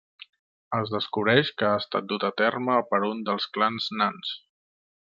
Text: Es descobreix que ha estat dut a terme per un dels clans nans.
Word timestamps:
Es 0.77 0.93
descobreix 0.93 1.51
que 1.59 1.67
ha 1.69 1.75
estat 1.83 2.09
dut 2.13 2.27
a 2.31 2.33
terme 2.43 2.81
per 2.95 3.03
un 3.13 3.23
dels 3.31 3.49
clans 3.59 3.91
nans. 4.03 4.37